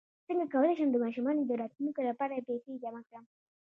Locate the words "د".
0.91-0.97, 1.45-1.51